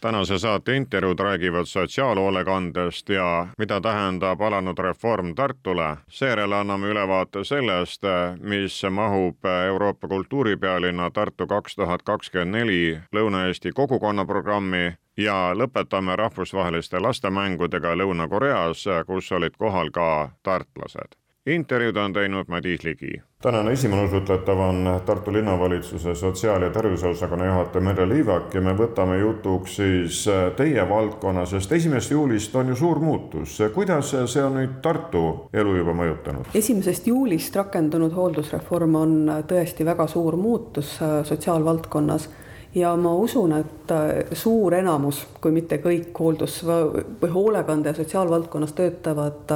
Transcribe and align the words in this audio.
tänase 0.00 0.38
saate 0.38 0.76
intervjuud 0.76 1.18
räägivad 1.18 1.64
sotsiaalhoolekandest 1.64 3.08
ja 3.08 3.46
mida 3.58 3.80
tähendab 3.80 4.40
alanud 4.40 4.78
reform 4.78 5.34
Tartule. 5.34 5.96
seejärel 6.08 6.52
anname 6.52 6.88
ülevaate 6.88 7.44
sellest, 7.44 8.02
mis 8.40 8.82
mahub 8.90 9.44
Euroopa 9.66 10.08
kultuuripealinna 10.08 11.10
Tartu 11.10 11.46
kaks 11.46 11.74
tuhat 11.76 12.02
kakskümmend 12.02 12.52
neli 12.52 13.00
Lõuna-Eesti 13.12 13.72
kogukonnaprogrammi 13.74 14.96
ja 15.16 15.52
lõpetame 15.54 16.16
rahvusvaheliste 16.16 17.00
lastemängudega 17.00 17.94
Lõuna-Koreas, 17.94 18.84
kus 19.06 19.32
olid 19.32 19.56
kohal 19.58 19.90
ka 19.90 20.30
tartlased 20.42 21.19
intervjuud 21.46 21.96
on 21.96 22.12
teinud 22.12 22.48
Madis 22.48 22.84
Ligi. 22.84 23.22
tänane 23.42 23.72
esimene 23.72 24.02
osutletav 24.02 24.58
on 24.58 25.00
Tartu 25.06 25.32
linnavalitsuse 25.32 26.14
sotsiaal- 26.14 26.62
ja 26.62 26.70
terviseosakonna 26.70 27.46
juhataja 27.46 27.84
Merle 27.84 28.08
Liivak 28.08 28.54
ja 28.54 28.60
me 28.60 28.72
võtame 28.72 29.18
jutuks 29.18 29.76
siis 29.76 30.26
teie 30.56 30.88
valdkonna, 30.88 31.46
sest 31.46 31.72
esimesest 31.72 32.10
juulist 32.10 32.56
on 32.56 32.68
ju 32.68 32.76
suur 32.76 32.98
muutus. 32.98 33.58
kuidas 33.74 34.10
see 34.26 34.42
on 34.44 34.54
nüüd 34.54 34.80
Tartu 34.82 35.48
elu 35.52 35.76
juba 35.76 35.92
mõjutanud? 35.92 36.52
esimesest 36.54 37.06
juulist 37.06 37.56
rakendunud 37.56 38.12
hooldusreform 38.12 38.94
on 38.94 39.32
tõesti 39.48 39.84
väga 39.84 40.06
suur 40.06 40.36
muutus 40.36 40.98
sotsiaalvaldkonnas 41.24 42.28
ja 42.74 42.96
ma 42.96 43.14
usun, 43.14 43.52
et 43.52 43.92
suur 44.32 44.74
enamus, 44.74 45.24
kui 45.40 45.52
mitte 45.52 45.80
kõik 45.82 46.14
hooldus 46.18 46.60
või 46.66 47.30
hoolekande 47.32 47.90
ja 47.90 47.96
sotsiaalvaldkonnas 47.98 48.72
töötavad 48.78 49.50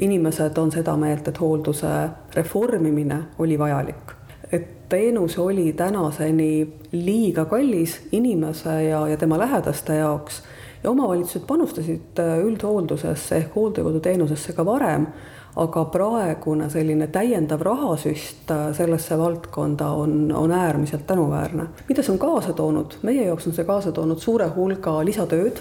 inimesed 0.00 0.58
on 0.58 0.72
seda 0.72 0.96
meelt, 0.96 1.28
et 1.28 1.40
hoolduse 1.40 1.92
reformimine 2.34 3.22
oli 3.38 3.58
vajalik. 3.58 4.16
et 4.52 4.88
teenus 4.88 5.38
oli 5.38 5.72
tänaseni 5.72 6.74
liiga 6.92 7.44
kallis 7.44 8.00
inimese 8.12 8.82
ja, 8.84 9.08
ja 9.08 9.16
tema 9.16 9.38
lähedaste 9.38 9.94
jaoks 9.96 10.42
ja 10.84 10.90
omavalitsused 10.90 11.46
panustasid 11.46 12.20
üldhooldusesse 12.42 13.36
ehk 13.36 13.56
hooldekoduteenusesse 13.56 14.52
ka 14.52 14.66
varem, 14.66 15.06
aga 15.56 15.84
praegune 15.92 16.70
selline 16.70 17.06
täiendav 17.12 17.60
rahasüst 17.60 18.52
sellesse 18.72 19.18
valdkonda 19.18 19.90
on, 19.90 20.32
on 20.32 20.52
äärmiselt 20.52 21.06
tänuväärne. 21.06 21.66
mida 21.88 22.02
see 22.02 22.12
on 22.12 22.18
kaasa 22.18 22.52
toonud? 22.52 22.96
meie 23.02 23.26
jaoks 23.26 23.46
on 23.46 23.52
see 23.52 23.64
kaasa 23.64 23.92
toonud 23.92 24.18
suure 24.18 24.48
hulga 24.56 25.04
lisatööd 25.04 25.60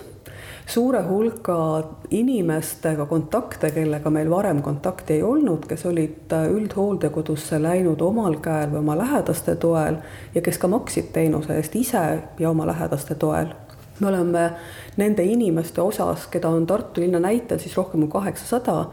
suure 0.66 1.02
hulga 1.04 1.84
inimestega 2.10 3.06
kontakte, 3.06 3.72
kellega 3.72 4.10
meil 4.10 4.30
varem 4.30 4.62
kontakti 4.62 5.18
ei 5.18 5.24
olnud, 5.24 5.66
kes 5.68 5.86
olid 5.90 6.34
äh, 6.34 6.48
üldhooldekodusse 6.52 7.60
läinud 7.62 8.02
omal 8.06 8.38
käel 8.44 8.72
või 8.72 8.82
oma 8.84 8.98
lähedaste 9.00 9.56
toel 9.62 10.00
ja 10.36 10.42
kes 10.42 10.62
ka 10.62 10.70
maksid 10.72 11.12
teenuse 11.16 11.58
eest 11.58 11.76
ise 11.76 12.06
ja 12.40 12.50
oma 12.50 12.68
lähedaste 12.70 13.16
toel. 13.16 13.54
me 14.00 14.08
oleme 14.08 14.52
nende 14.98 15.24
inimeste 15.24 15.82
osas, 15.82 16.28
keda 16.28 16.50
on 16.50 16.66
Tartu 16.68 17.02
linna 17.02 17.20
näitel 17.20 17.60
siis 17.60 17.78
rohkem 17.78 18.02
kui 18.02 18.10
kaheksasada, 18.10 18.86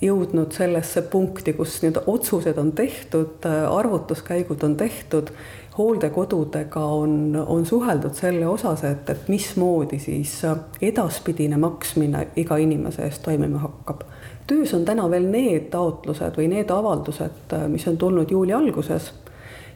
jõudnud 0.00 0.52
sellesse 0.56 1.02
punkti, 1.12 1.52
kus 1.52 1.80
nii-öelda 1.82 2.02
otsused 2.08 2.58
on 2.58 2.72
tehtud, 2.72 3.44
arvutuskäigud 3.68 4.62
on 4.64 4.76
tehtud 4.76 5.32
hooldekodudega 5.78 6.84
on, 6.84 7.44
on 7.46 7.66
suheldud 7.66 8.14
selle 8.14 8.46
osas, 8.48 8.84
et, 8.84 9.10
et 9.10 9.28
mismoodi 9.28 9.98
siis 9.98 10.34
edaspidine 10.82 11.56
maksmine 11.56 12.26
iga 12.36 12.56
inimese 12.56 13.04
eest 13.06 13.22
toimima 13.22 13.58
hakkab. 13.58 14.02
töös 14.46 14.74
on 14.74 14.84
täna 14.84 15.10
veel 15.10 15.28
need 15.30 15.70
taotlused 15.70 16.36
või 16.36 16.48
need 16.50 16.70
avaldused, 16.74 17.54
mis 17.68 17.86
on 17.88 17.96
tulnud 17.96 18.30
juuli 18.30 18.52
alguses 18.52 19.12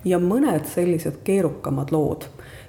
ja 0.05 0.19
mõned 0.19 0.67
sellised 0.69 1.23
keerukamad 1.25 1.93
lood, 1.93 2.27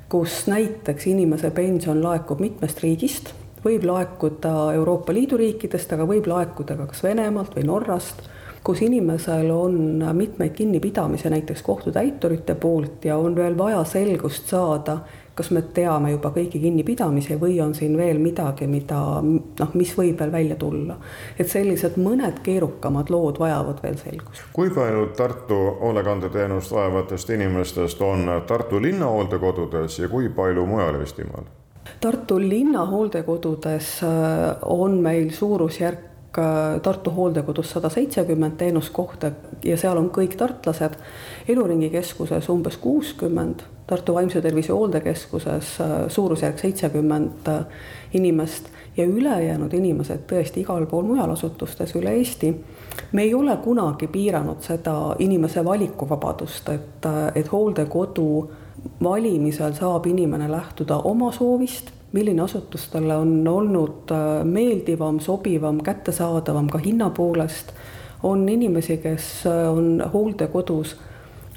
kus 0.10 0.46
näiteks 0.48 1.08
inimese 1.08 1.52
pension 1.52 2.04
laekub 2.04 2.40
mitmest 2.40 2.84
riigist, 2.84 3.34
võib 3.66 3.84
laekuda 3.90 4.74
Euroopa 4.74 5.14
Liidu 5.14 5.38
riikidest, 5.42 5.94
aga 5.94 6.08
võib 6.08 6.28
laekuda 6.30 6.78
ka 6.78 6.90
kas 6.92 7.04
Venemaalt 7.04 7.58
või 7.58 7.66
Norrast 7.68 8.26
kus 8.66 8.82
inimesel 8.82 9.52
on 9.52 10.04
mitmeid 10.14 10.50
kinnipidamisi 10.50 11.30
näiteks 11.30 11.62
kohtutäiturite 11.62 12.56
poolt 12.56 13.06
ja 13.06 13.18
on 13.18 13.36
veel 13.36 13.58
vaja 13.58 13.84
selgust 13.84 14.48
saada, 14.48 14.98
kas 15.36 15.52
me 15.52 15.62
teame 15.62 16.12
juba 16.12 16.32
kõiki 16.34 16.60
kinnipidamisi 16.64 17.38
või 17.42 17.60
on 17.62 17.76
siin 17.78 17.98
veel 17.98 18.18
midagi, 18.20 18.66
mida 18.68 19.02
noh, 19.22 19.76
mis 19.78 19.92
võib 19.98 20.20
veel 20.20 20.32
välja 20.32 20.56
tulla. 20.56 20.96
et 21.40 21.50
sellised 21.50 22.00
mõned 22.02 22.40
keerukamad 22.44 23.12
lood 23.14 23.40
vajavad 23.40 23.84
veel 23.84 24.00
selgust. 24.02 24.42
kui 24.54 24.70
palju 24.70 25.06
Tartu 25.18 25.60
hoolekandeteenust 25.82 26.72
vajavatest 26.72 27.30
inimestest 27.30 28.02
on 28.02 28.42
Tartu 28.48 28.82
linna 28.82 29.06
hooldekodudes 29.06 30.00
ja 30.00 30.10
kui 30.10 30.30
palju 30.30 30.66
mujal 30.66 31.00
Eestimaal? 31.02 31.46
Tartu 32.02 32.40
linna 32.40 32.86
hooldekodudes 32.86 34.04
äh, 34.04 34.10
on 34.62 35.00
meil 35.02 35.32
suurusjärk 35.32 36.16
Äh, 36.38 36.82
Tartu 36.82 37.12
hooldekodus 37.12 37.72
sada 37.72 37.90
seitsekümmend 37.90 38.58
teenuskohta 38.58 39.32
ja 39.64 39.78
seal 39.78 39.98
on 39.98 40.10
kõik 40.12 40.36
tartlased. 40.36 40.98
Eluringi 41.48 41.90
keskuses 41.94 42.50
umbes 42.52 42.76
kuuskümmend, 42.84 43.64
Tartu 43.88 44.14
Vaimse 44.14 44.42
Tervise 44.42 44.74
Hooldekeskuses 44.74 45.70
äh, 45.82 45.94
suurusjärk 46.12 46.60
seitsekümmend 46.60 47.48
inimest 48.14 48.68
ja 48.98 49.06
ülejäänud 49.06 49.74
inimesed 49.74 50.26
tõesti 50.28 50.66
igal 50.66 50.90
pool 50.92 51.08
mujal 51.08 51.32
asutustes 51.32 51.96
üle 51.96 52.18
Eesti. 52.20 52.52
me 53.12 53.24
ei 53.24 53.34
ole 53.34 53.58
kunagi 53.64 54.08
piiranud 54.08 54.62
seda 54.62 55.16
inimese 55.20 55.66
valikuvabadust, 55.66 56.70
et, 56.70 57.08
et 57.36 57.52
hooldekodu 57.52 58.28
valimisel 59.04 59.74
saab 59.74 60.06
inimene 60.06 60.52
lähtuda 60.52 60.98
oma 60.98 61.32
soovist 61.32 61.92
milline 62.16 62.42
asutus 62.42 62.88
talle 62.90 63.16
on 63.16 63.48
olnud 63.48 64.12
äh, 64.12 64.44
meeldivam, 64.44 65.20
sobivam, 65.20 65.82
kättesaadavam 65.84 66.70
ka 66.70 66.78
hinna 66.78 67.10
poolest. 67.10 67.74
on 68.24 68.50
inimesi, 68.50 68.98
kes 68.98 69.44
äh, 69.46 69.78
on 69.78 70.04
hooldekodus 70.14 70.96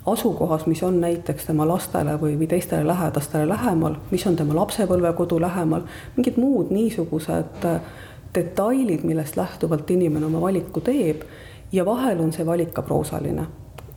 asukohas, 0.07 0.67
mis 0.67 0.83
on 0.83 1.01
näiteks 1.01 1.47
tema 1.47 1.69
lastele 1.69 2.17
või, 2.21 2.35
või 2.41 2.49
teistele 2.51 2.87
lähedastele 2.87 3.49
lähemal, 3.49 3.95
mis 4.11 4.27
on 4.27 4.37
tema 4.37 4.57
lapsepõlvekodu 4.59 5.41
lähemal, 5.41 5.87
mingid 6.17 6.41
muud 6.43 6.75
niisugused 6.75 7.65
äh, 7.65 7.81
detailid, 8.35 9.05
millest 9.07 9.37
lähtuvalt 9.37 9.91
inimene 9.91 10.27
oma 10.27 10.41
valiku 10.41 10.81
teeb 10.81 11.23
ja 11.73 11.87
vahel 11.87 12.21
on 12.25 12.33
see 12.33 12.47
valik 12.47 12.75
ka 12.75 12.83
proosaline. 12.83 13.47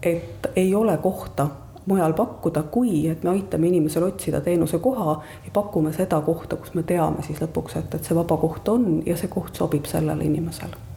et 0.03 0.47
ei 0.55 0.75
ole 0.75 0.97
kohta 0.97 1.47
mujal 1.85 2.13
pakkuda, 2.13 2.63
kui 2.73 3.07
et 3.09 3.23
me 3.23 3.33
aitame 3.35 3.67
inimesel 3.67 4.03
otsida 4.03 4.41
teenusekoha 4.41 5.17
ja 5.45 5.51
pakume 5.53 5.93
seda 5.93 6.21
kohta, 6.21 6.55
kus 6.55 6.73
me 6.77 6.83
teame 6.83 7.25
siis 7.25 7.41
lõpuks, 7.41 7.77
et, 7.79 7.95
et 7.95 8.07
see 8.07 8.17
vaba 8.17 8.37
koht 8.41 8.69
on 8.69 9.01
ja 9.05 9.17
see 9.17 9.31
koht 9.31 9.57
sobib 9.57 9.89
sellele 9.89 10.25
inimesele. 10.25 10.87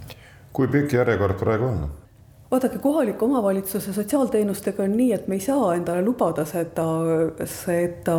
kui 0.54 0.68
pikk 0.70 0.92
järjekord 1.00 1.38
praegu 1.40 1.66
on? 1.66 1.84
vaadake, 2.54 2.78
kohaliku 2.78 3.24
omavalitsuse 3.24 3.92
sotsiaalteenustega 3.92 4.82
on 4.82 4.96
nii, 4.96 5.12
et 5.12 5.28
me 5.28 5.34
ei 5.34 5.40
saa 5.40 5.72
endale 5.74 6.02
lubada 6.04 6.44
seda, 6.46 6.84
seda 7.50 8.16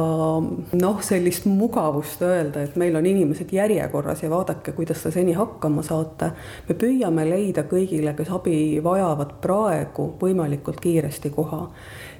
noh, 0.81 0.97
sellist 1.05 1.45
mugavust 1.47 2.23
öelda, 2.25 2.65
et 2.65 2.75
meil 2.79 2.95
on 2.99 3.05
inimesed 3.05 3.53
järjekorras 3.55 4.25
ja 4.25 4.29
vaadake, 4.29 4.73
kuidas 4.75 5.05
te 5.05 5.11
seni 5.15 5.37
hakkama 5.37 5.83
saate. 5.85 6.31
me 6.69 6.75
püüame 6.75 7.27
leida 7.29 7.63
kõigile, 7.69 8.15
kes 8.17 8.33
abi 8.35 8.57
vajavad 8.83 9.37
praegu 9.41 10.09
võimalikult 10.21 10.83
kiiresti 10.83 11.31
koha 11.35 11.61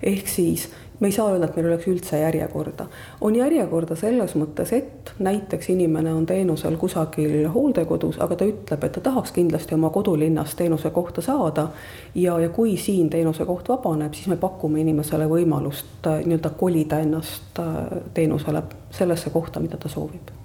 ehk 0.03 0.27
siis 0.27 0.69
me 0.99 1.07
ei 1.07 1.11
saa 1.11 1.31
öelda, 1.31 1.45
et 1.45 1.55
meil 1.55 1.67
oleks 1.67 1.87
üldse 1.87 2.19
järjekorda. 2.19 2.85
on 3.21 3.35
järjekorda 3.35 3.95
selles 3.95 4.35
mõttes, 4.35 4.71
et 4.73 5.11
näiteks 5.19 5.69
inimene 5.69 6.13
on 6.13 6.25
teenusel 6.25 6.77
kusagil 6.77 7.49
hooldekodus, 7.53 8.19
aga 8.21 8.35
ta 8.35 8.45
ütleb, 8.45 8.83
et 8.83 8.91
ta 8.91 9.01
tahaks 9.01 9.31
kindlasti 9.35 9.75
oma 9.75 9.89
kodulinnas 9.89 10.55
teenusekohta 10.55 11.21
saada. 11.21 11.67
ja, 12.15 12.39
ja 12.39 12.49
kui 12.49 12.77
siin 12.77 13.09
teenusekoht 13.09 13.69
vabaneb, 13.69 14.13
siis 14.13 14.27
me 14.27 14.37
pakume 14.37 14.81
inimesele 14.81 15.27
võimalust 15.29 16.07
äh, 16.07 16.23
nii-öelda 16.25 16.49
kolida 16.49 16.99
ennast 16.99 17.59
äh, 17.59 18.01
teenusele 18.13 18.63
sellesse 18.91 19.29
kohta, 19.29 19.59
mida 19.59 19.77
ta 19.77 19.89
soovib 19.89 20.44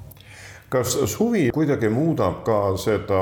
kas 0.70 0.93
suvi 1.11 1.49
kuidagi 1.55 1.88
muudab 1.90 2.44
ka 2.46 2.76
seda 2.78 3.19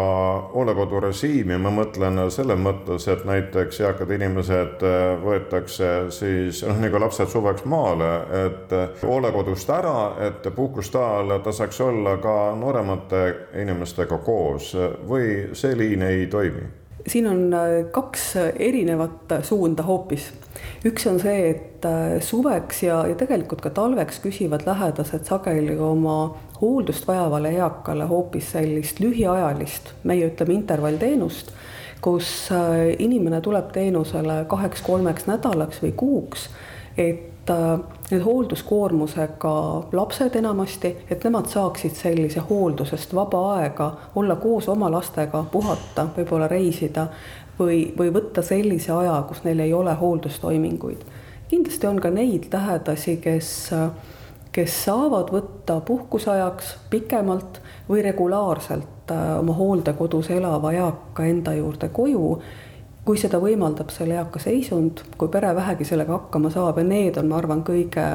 hooldekodu 0.53 1.01
režiimi, 1.07 1.57
ma 1.57 1.73
mõtlen 1.73 2.21
selles 2.33 2.61
mõttes, 2.61 3.07
et 3.09 3.25
näiteks 3.29 3.81
eakad 3.87 4.11
inimesed 4.19 4.85
äh, 4.85 5.05
võetakse 5.23 5.93
siis 6.13 6.61
noh, 6.69 6.77
nagu 6.83 7.01
lapsed 7.01 7.33
suveks 7.33 7.65
maale, 7.65 8.11
et 8.45 8.75
hooldekodust 9.01 9.73
ära, 9.73 9.97
et 10.29 10.51
puhkust 10.55 10.97
ajal 11.01 11.39
ta 11.45 11.55
saaks 11.57 11.81
olla 11.85 12.19
ka 12.21 12.35
nooremate 12.59 13.23
inimestega 13.63 14.21
koos 14.27 14.75
või 15.09 15.55
see 15.57 15.79
liin 15.79 16.05
ei 16.05 16.27
toimi? 16.29 16.69
siin 17.09 17.25
on 17.31 17.55
kaks 17.95 18.35
erinevat 18.59 19.33
suunda 19.43 19.83
hoopis. 19.83 20.27
üks 20.85 21.07
on 21.09 21.17
see, 21.23 21.51
et 21.55 21.87
suveks 22.25 22.83
ja, 22.83 22.99
ja 23.09 23.17
tegelikult 23.17 23.63
ka 23.65 23.71
talveks 23.73 24.19
küsivad 24.21 24.67
lähedased 24.67 25.25
sageli 25.25 25.79
oma 25.79 26.19
hooldust 26.61 27.07
vajavale 27.09 27.51
eakale 27.57 28.05
hoopis 28.11 28.53
sellist 28.57 29.01
lühiajalist, 29.01 29.95
meie 30.05 30.27
ütleme 30.31 30.55
intervallteenust, 30.55 31.53
kus 32.01 32.51
inimene 32.99 33.41
tuleb 33.41 33.73
teenusele 33.75 34.45
kaheks-kolmeks 34.49 35.27
nädalaks 35.27 35.83
või 35.83 35.93
kuuks, 35.99 36.49
et 36.99 37.39
Äh, 37.51 37.79
need 38.11 38.23
hoolduskoormusega 38.25 39.85
lapsed 39.93 40.35
enamasti, 40.37 40.97
et 41.11 41.25
nemad 41.25 41.49
saaksid 41.49 41.97
sellise 41.97 42.41
hooldusest 42.41 43.15
vaba 43.15 43.41
aega, 43.55 43.89
olla 44.17 44.37
koos 44.37 44.69
oma 44.69 44.91
lastega, 44.93 45.45
puhata, 45.53 46.07
võib-olla 46.17 46.49
reisida 46.49 47.07
või, 47.59 47.83
või 47.99 48.13
võtta 48.13 48.43
sellise 48.45 48.93
aja, 48.93 49.19
kus 49.29 49.45
neil 49.45 49.61
ei 49.65 49.73
ole 49.73 49.95
hooldustoiminguid. 50.01 51.05
kindlasti 51.49 51.87
on 51.87 52.01
ka 52.01 52.11
neid 52.11 52.49
lähedasi, 52.53 53.17
kes, 53.17 53.71
kes 54.59 54.79
saavad 54.85 55.29
võtta 55.31 55.77
puhkusajaks 55.87 56.73
pikemalt 56.91 57.61
või 57.89 58.03
regulaarselt 58.03 59.13
äh, 59.15 59.37
oma 59.39 59.55
hooldekodus 59.55 60.33
elava 60.35 60.73
eaka 60.75 61.29
enda 61.31 61.55
juurde 61.55 61.93
koju. 61.95 62.33
Kui 63.07 63.21
seda 63.23 63.39
võimaldab 63.41 63.93
selle 63.95 64.19
eaka 64.19 64.43
seisund, 64.43 65.05
kui 65.17 65.31
pere 65.33 65.55
vähegi 65.57 65.87
sellega 65.87 66.17
hakkama 66.17 66.51
saab 66.51 66.83
ja 66.83 66.85
need 66.89 67.21
on, 67.23 67.31
ma 67.31 67.39
arvan, 67.39 67.63
kõige 67.65 68.09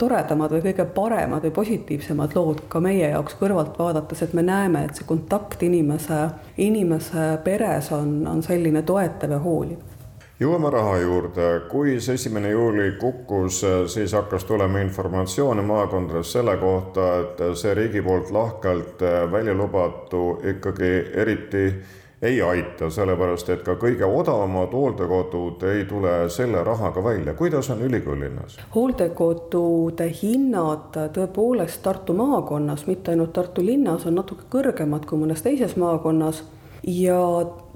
toredamad 0.00 0.54
või 0.54 0.62
kõige 0.68 0.86
paremad 0.94 1.44
või 1.44 1.56
positiivsemad 1.58 2.38
lood 2.38 2.62
ka 2.72 2.80
meie 2.80 3.10
jaoks 3.10 3.34
kõrvalt 3.42 3.74
vaadates, 3.78 4.22
et 4.22 4.32
me 4.38 4.46
näeme, 4.46 4.86
et 4.86 4.96
see 4.96 5.08
kontakt 5.10 5.62
inimese, 5.66 6.22
inimese 6.56 7.32
peres 7.44 7.90
on, 7.92 8.20
on 8.30 8.46
selline 8.46 8.86
toetav 8.86 9.34
ja 9.34 9.42
hooliv 9.42 9.99
jõuame 10.40 10.70
raha 10.72 10.96
juurde, 11.02 11.48
kui 11.68 11.98
see 12.00 12.16
esimene 12.16 12.50
juuli 12.50 12.92
kukkus, 13.00 13.60
siis 13.92 14.12
hakkas 14.16 14.44
tulema 14.48 14.80
informatsiooni 14.80 15.62
maakondades 15.62 16.32
selle 16.32 16.56
kohta, 16.56 17.08
et 17.20 17.42
see 17.60 17.74
riigi 17.74 18.02
poolt 18.02 18.30
lahkelt 18.32 19.04
välja 19.32 19.54
lubatu 19.54 20.40
ikkagi 20.54 20.92
eriti 21.14 21.64
ei 22.22 22.42
aita, 22.42 22.90
sellepärast 22.92 23.48
et 23.48 23.62
ka 23.64 23.78
kõige 23.80 24.04
odavamad 24.04 24.74
hooldekodud 24.76 25.62
ei 25.70 25.86
tule 25.88 26.28
selle 26.28 26.64
rahaga 26.64 27.04
välja. 27.04 27.34
kuidas 27.34 27.70
on 27.70 27.82
ülikoolilinnas? 27.82 28.58
hooldekodude 28.74 30.10
hinnad 30.22 30.96
tõepoolest 31.16 31.82
Tartu 31.82 32.12
maakonnas, 32.12 32.86
mitte 32.86 33.10
ainult 33.10 33.32
Tartu 33.32 33.64
linnas, 33.64 34.04
on 34.06 34.20
natuke 34.20 34.44
kõrgemad 34.52 35.08
kui 35.08 35.18
mõnes 35.18 35.42
teises 35.42 35.76
maakonnas 35.76 36.44
ja 36.84 37.20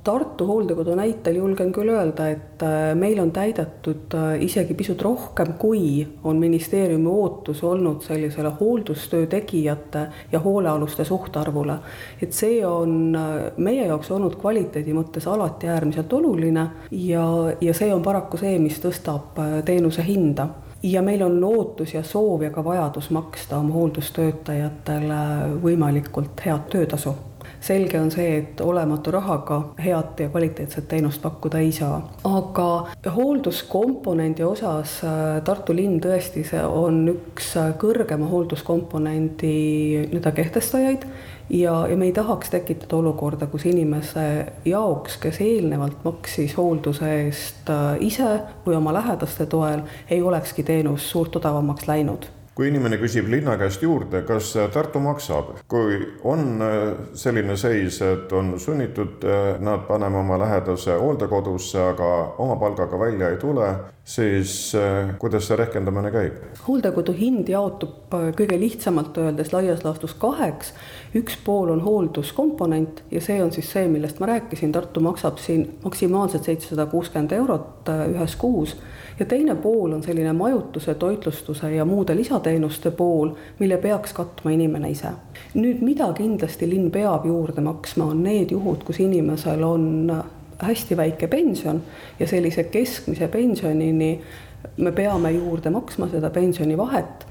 Tartu 0.05 0.47
hooldekodu 0.47 0.95
näitel 0.99 1.39
julgen 1.39 1.71
küll 1.73 1.89
öelda, 1.89 2.27
et 2.29 2.63
äh, 2.63 2.91
meil 2.95 3.17
on 3.23 3.31
täidetud 3.33 4.13
äh, 4.13 4.35
isegi 4.45 4.75
pisut 4.77 5.01
rohkem, 5.03 5.55
kui 5.57 6.05
on 6.29 6.37
ministeeriumi 6.43 7.09
ootus 7.09 7.63
olnud 7.65 8.05
sellisele 8.05 8.53
hooldustöö 8.61 9.25
tegijate 9.33 10.05
ja 10.33 10.43
hoolealuste 10.45 11.09
suhtarvule. 11.09 11.79
et 12.23 12.37
see 12.37 12.61
on 12.67 13.17
äh, 13.17 13.57
meie 13.57 13.87
jaoks 13.87 14.11
olnud 14.11 14.37
kvaliteedi 14.37 14.93
mõttes 14.93 15.25
alati 15.25 15.73
äärmiselt 15.73 16.13
oluline 16.13 16.69
ja, 16.91 17.25
ja 17.61 17.75
see 17.75 17.89
on 17.95 18.03
paraku 18.05 18.37
see, 18.37 18.59
mis 18.59 18.85
tõstab 18.85 19.41
teenuse 19.65 20.05
hinda 20.05 20.49
ja 20.83 21.03
meil 21.03 21.25
on 21.25 21.45
ootus 21.45 21.95
ja 21.95 22.05
soov 22.05 22.45
ja 22.45 22.53
ka 22.53 22.65
vajadus 22.65 23.09
maksta 23.11 23.57
oma 23.57 23.73
hooldustöötajatele 23.81 25.23
võimalikult 25.65 26.45
head 26.45 26.69
töötasu 26.69 27.17
selge 27.65 28.01
on 28.01 28.11
see, 28.13 28.39
et 28.41 28.61
olematu 28.61 29.13
rahaga 29.15 29.61
head 29.81 30.21
ja 30.21 30.29
kvaliteetset 30.29 30.89
teenust 30.89 31.23
pakkuda 31.23 31.63
ei 31.65 31.73
saa. 31.73 32.01
aga 32.25 33.13
hoolduskomponendi 33.17 34.45
osas 34.45 34.99
äh, 35.05 35.43
Tartu 35.45 35.77
linn 35.77 36.01
tõesti, 36.05 36.45
see 36.45 36.61
on 36.65 37.05
üks 37.15 37.55
äh, 37.61 37.73
kõrgema 37.81 38.29
hoolduskomponendi 38.29 39.55
nii-öelda 40.11 40.35
kehtestajaid 40.37 41.09
ja, 41.51 41.75
ja 41.89 41.97
me 41.97 42.11
ei 42.11 42.13
tahaks 42.17 42.53
tekitada 42.53 43.01
olukorda, 43.01 43.49
kus 43.53 43.67
inimese 43.71 44.27
jaoks, 44.69 45.19
kes 45.23 45.41
eelnevalt 45.45 46.05
maksis 46.05 46.57
hoolduse 46.61 47.11
eest 47.25 47.73
äh, 47.73 47.97
ise 48.05 48.31
või 48.67 48.79
oma 48.81 48.93
lähedaste 48.97 49.49
toel, 49.49 49.87
ei 50.11 50.23
olekski 50.23 50.67
teenus 50.67 51.11
suurt 51.11 51.37
odavamaks 51.41 51.89
läinud 51.89 52.34
kui 52.55 52.69
inimene 52.71 52.99
küsib 53.03 53.27
linna 53.31 53.57
käest 53.59 53.83
juurde, 53.83 54.23
kas 54.27 54.53
Tartu 54.73 55.01
maksab, 55.03 55.51
kui 55.71 55.99
on 56.31 56.63
äh, 56.63 56.83
selline 57.19 57.57
seis, 57.59 57.99
et 58.07 58.33
on 58.33 58.55
sunnitud 58.63 59.25
äh, 59.27 59.57
nad 59.61 59.87
panema 59.89 60.23
oma 60.23 60.39
lähedase 60.39 60.95
hooldekodusse, 61.01 61.81
aga 61.95 62.11
oma 62.45 62.57
palgaga 62.61 63.01
välja 63.01 63.33
ei 63.35 63.41
tule, 63.43 63.73
siis 64.05 64.75
äh, 64.75 65.15
kuidas 65.19 65.47
see 65.49 65.57
rehkendamine 65.57 66.11
käib? 66.13 66.41
hooldekodu 66.67 67.15
hind 67.17 67.49
jaotub 67.49 68.13
kõige 68.37 68.59
lihtsamalt 68.61 69.17
öeldes 69.19 69.53
laias 69.53 69.85
laastus 69.85 70.15
kaheks. 70.21 70.75
üks 71.17 71.39
pool 71.45 71.73
on 71.73 71.81
hoolduskomponent 71.81 73.03
ja 73.11 73.21
see 73.25 73.41
on 73.43 73.53
siis 73.53 73.73
see, 73.73 73.89
millest 73.89 74.21
ma 74.21 74.29
rääkisin, 74.35 74.73
Tartu 74.73 75.01
maksab 75.01 75.39
siin 75.39 75.79
maksimaalselt 75.85 76.45
seitsesada 76.45 76.87
kuuskümmend 76.87 77.33
eurot 77.33 77.89
ühes 78.13 78.37
kuus 78.37 78.77
ja 79.19 79.27
teine 79.27 79.55
pool 79.55 79.93
on 79.93 80.03
selline 80.03 80.33
majutuse, 80.33 80.95
toitlustuse 80.95 81.75
ja 81.75 81.85
muude 81.85 82.17
lisateenuste 82.17 82.91
pool, 82.91 83.31
mille 83.59 83.77
peaks 83.77 84.13
katma 84.13 84.51
inimene 84.51 84.91
ise. 84.91 85.17
nüüd, 85.55 85.81
mida 85.81 86.13
kindlasti 86.13 86.69
linn 86.71 86.91
peab 86.91 87.27
juurde 87.27 87.63
maksma, 87.65 88.11
on 88.13 88.23
need 88.23 88.51
juhud, 88.51 88.85
kus 88.85 89.01
inimesel 89.01 89.63
on 89.63 90.13
hästi 90.67 90.97
väike 90.97 91.29
pension 91.29 91.83
ja 92.19 92.27
sellise 92.29 92.65
keskmise 92.65 93.29
pensionini 93.29 94.21
me 94.77 94.93
peame 94.93 95.31
juurde 95.35 95.71
maksma 95.71 96.09
seda 96.13 96.31
pensionivahet. 96.31 97.27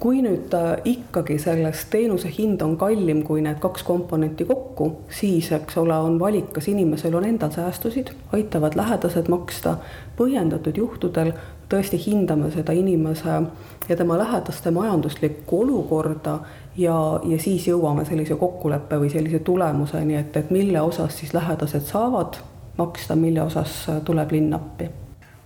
Kui 0.00 0.22
nüüd 0.24 0.54
ikkagi 0.88 1.36
sellest 1.40 1.90
teenuse 1.92 2.30
hind 2.32 2.62
on 2.64 2.78
kallim 2.80 3.20
kui 3.26 3.42
need 3.44 3.58
kaks 3.60 3.84
komponenti 3.84 4.46
kokku, 4.48 4.88
siis 5.12 5.50
eks 5.52 5.76
ole, 5.80 5.96
on 5.96 6.16
valik, 6.20 6.48
kas 6.56 6.68
inimesel 6.72 7.16
on 7.18 7.26
endal 7.28 7.52
säästusid, 7.52 8.12
aitavad 8.36 8.76
lähedased 8.76 9.28
maksta, 9.32 9.76
põhjendatud 10.16 10.80
juhtudel 10.80 11.34
tõesti 11.68 12.00
hindame 12.00 12.50
seda 12.54 12.72
inimese 12.76 13.40
ja 13.88 13.96
tema 13.96 14.18
lähedaste 14.18 14.70
majanduslikku 14.70 15.60
olukorda 15.66 16.38
ja, 16.76 16.96
ja 17.24 17.38
siis 17.42 17.68
jõuame 17.68 18.04
sellise 18.08 18.36
kokkuleppe 18.40 19.00
või 19.00 19.10
sellise 19.12 19.40
tulemuseni, 19.44 20.16
et, 20.16 20.36
et 20.36 20.52
mille 20.54 20.80
osas 20.80 21.18
siis 21.20 21.34
lähedased 21.34 21.88
saavad 21.88 22.40
maksta, 22.76 23.16
mille 23.16 23.42
osas 23.42 23.86
tuleb 24.04 24.32
linn 24.32 24.54
appi. 24.54 24.90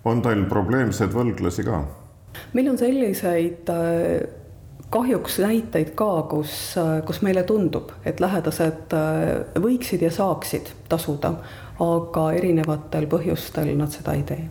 on 0.04 0.22
teil 0.22 0.44
probleemseid 0.48 1.14
võlglasi 1.14 1.64
ka? 1.64 1.84
meil 2.52 2.70
on 2.70 2.78
selliseid 2.78 3.70
äh, 3.70 4.28
kahjuks 4.90 5.38
näiteid 5.38 5.94
ka, 5.98 6.10
kus, 6.30 6.76
äh, 6.78 7.00
kus 7.06 7.22
meile 7.22 7.42
tundub, 7.48 7.92
et 8.04 8.20
lähedased 8.20 8.94
äh, 8.96 9.34
võiksid 9.62 10.02
ja 10.06 10.10
saaksid 10.14 10.72
tasuda, 10.88 11.34
aga 11.80 12.30
erinevatel 12.36 13.06
põhjustel 13.10 13.74
nad 13.78 13.92
seda 13.94 14.16
ei 14.18 14.24
tee 14.28 14.42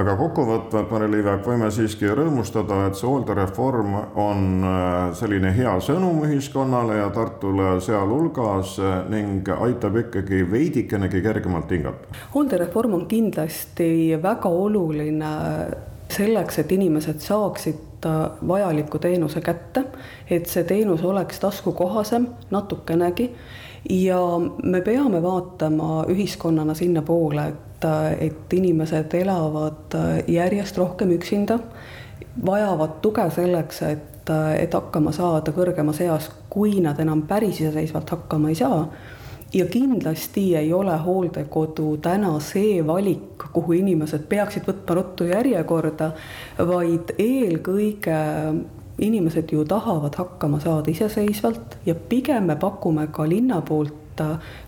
aga 0.00 0.16
kokkuvõtvalt, 0.18 0.90
Mari-Liiv, 0.90 1.28
võime 1.46 1.70
siiski 1.74 2.08
rõõmustada, 2.10 2.80
et 2.88 2.98
see 2.98 3.06
hooldereform 3.06 3.94
on 4.18 4.66
selline 5.14 5.52
hea 5.54 5.74
sõnum 5.84 6.24
ühiskonnale 6.26 6.98
ja 6.98 7.08
Tartule 7.14 7.76
sealhulgas 7.84 8.76
ning 9.12 9.48
aitab 9.54 10.00
ikkagi 10.02 10.42
veidikenegi 10.50 11.22
kergemalt 11.22 11.70
hingata. 11.70 12.22
hooldereform 12.34 12.98
on 13.00 13.06
kindlasti 13.10 13.90
väga 14.22 14.50
oluline 14.50 15.34
selleks, 16.10 16.58
et 16.58 16.72
inimesed 16.72 17.20
saaksid 17.22 18.08
vajaliku 18.48 18.98
teenuse 18.98 19.40
kätte, 19.40 19.84
et 20.30 20.46
see 20.50 20.64
teenus 20.68 21.04
oleks 21.04 21.40
taskukohasem 21.40 22.26
natukenegi 22.50 23.30
ja 23.90 24.18
me 24.62 24.80
peame 24.80 25.22
vaatama 25.22 26.04
ühiskonnana 26.12 26.74
sinnapoole, 26.74 27.46
et, 27.48 27.70
et 28.20 28.52
inimesed 28.52 29.14
elavad 29.14 29.96
järjest 30.28 30.78
rohkem 30.78 31.14
üksinda, 31.16 31.58
vajavad 32.46 33.00
tuge 33.02 33.26
selleks, 33.34 33.82
et, 33.82 34.30
et 34.58 34.74
hakkama 34.74 35.12
saada 35.12 35.52
kõrgemas 35.54 36.00
eas, 36.04 36.30
kui 36.50 36.80
nad 36.84 37.00
enam 37.00 37.24
päris 37.28 37.60
iseseisvalt 37.60 38.10
hakkama 38.16 38.52
ei 38.52 38.58
saa. 38.58 38.86
Ja 39.54 39.66
kindlasti 39.70 40.56
ei 40.58 40.72
ole 40.74 40.96
hooldekodu 40.98 41.96
täna 42.02 42.32
see 42.42 42.80
valik, 42.86 43.44
kuhu 43.54 43.76
inimesed 43.78 44.24
peaksid 44.28 44.66
võtma 44.66 44.96
ruttu 44.98 45.28
järjekorda, 45.28 46.10
vaid 46.58 47.14
eelkõige 47.22 48.16
inimesed 48.98 49.52
ju 49.52 49.64
tahavad 49.64 50.14
hakkama 50.18 50.60
saada 50.60 50.90
iseseisvalt 50.90 51.78
ja 51.86 51.94
pigem 51.94 52.50
me 52.50 52.56
pakume 52.56 53.06
ka 53.12 53.28
linna 53.28 53.60
poolt 53.62 53.94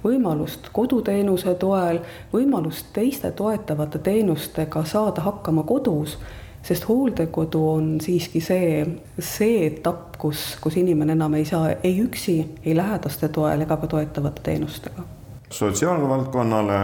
võimalust 0.05 0.69
koduteenuse 0.73 1.55
toel, 1.55 2.01
võimalust 2.33 2.87
teiste 2.93 3.31
toetavate 3.31 3.99
teenustega 3.99 4.85
saada 4.85 5.21
hakkama 5.21 5.63
kodus 5.63 6.19
sest 6.67 6.89
hooldekodu 6.89 7.61
on 7.71 7.91
siiski 8.03 8.41
see, 8.43 8.87
see 9.19 9.67
etapp, 9.67 10.17
kus, 10.19 10.57
kus 10.61 10.77
inimene 10.81 11.15
enam 11.15 11.35
ei 11.39 11.45
saa 11.47 11.77
ei 11.83 12.01
üksi, 12.03 12.41
ei 12.65 12.75
lähedaste 12.77 13.29
toel 13.29 13.63
ega 13.63 13.77
ka 13.77 13.87
toetavate 13.87 14.43
teenustega. 14.43 15.05
sotsiaalvaldkonnale 15.51 16.81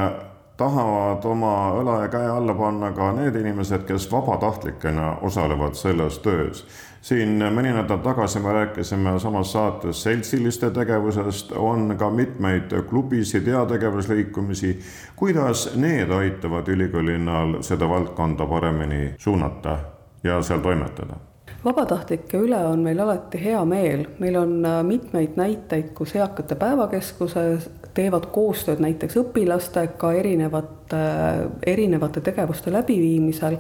tahavad 0.57 1.25
oma 1.25 1.55
õla 1.81 1.99
ja 2.05 2.09
käe 2.13 2.29
alla 2.31 2.55
panna 2.55 2.93
ka 2.95 3.11
need 3.17 3.37
inimesed, 3.41 3.83
kes 3.89 4.07
vabatahtlikena 4.13 5.17
osalevad 5.27 5.75
selles 5.75 6.19
töös 6.23 6.65
siin 7.03 7.43
mõni 7.55 7.73
nädal 7.75 7.99
tagasi 8.05 8.41
me 8.41 8.53
rääkisime 8.53 9.17
samas 9.19 9.53
saates 9.53 10.03
seltsiliste 10.03 10.71
tegevusest, 10.71 11.53
on 11.59 11.97
ka 11.99 12.11
mitmeid 12.11 12.75
klubisid, 12.89 13.47
heategevusliikumisi. 13.47 14.79
kuidas 15.17 15.73
need 15.77 16.11
aitavad 16.11 16.69
ülikoolinnal 16.69 17.59
seda 17.61 17.89
valdkonda 17.89 18.47
paremini 18.47 19.15
suunata 19.19 19.79
ja 20.25 20.43
seal 20.43 20.61
toimetada? 20.61 21.19
vabatahtlike 21.65 22.39
üle 22.39 22.59
on 22.67 22.81
meil 22.83 22.99
alati 23.01 23.39
hea 23.45 23.65
meel, 23.65 24.07
meil 24.19 24.37
on 24.37 24.65
äh, 24.67 24.81
mitmeid 24.87 25.37
näiteid, 25.37 25.93
kus 25.95 26.15
Eakate 26.17 26.55
Päevakeskuses 26.59 27.69
teevad 27.95 28.27
koostööd 28.35 28.83
näiteks 28.83 29.19
õpilastega 29.21 30.13
erinevate, 30.19 31.03
erinevate 31.67 32.21
tegevuste 32.21 32.73
läbiviimisel 32.73 33.59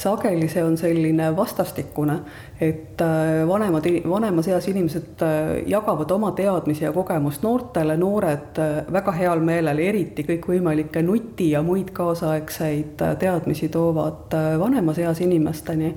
sageli 0.00 0.48
see 0.48 0.64
on 0.64 0.76
selline 0.78 1.36
vastastikune, 1.36 2.18
et 2.60 3.00
äh, 3.00 3.48
vanemad, 3.48 3.84
vanemas 4.08 4.48
eas 4.48 4.68
inimesed 4.68 5.22
äh, 5.22 5.50
jagavad 5.66 6.10
oma 6.10 6.32
teadmisi 6.36 6.84
ja 6.84 6.92
kogemust 6.92 7.42
noortele, 7.42 7.96
noored 8.00 8.58
äh, 8.58 8.80
väga 8.92 9.12
heal 9.16 9.44
meelel, 9.44 9.82
eriti 9.84 10.24
kõikvõimalikke 10.28 11.02
nuti 11.04 11.50
ja 11.54 11.62
muid 11.62 11.92
kaasaegseid 11.96 13.04
teadmisi 13.20 13.68
toovad 13.68 14.36
vanemas 14.58 14.98
eas 14.98 15.20
inimesteni. 15.20 15.94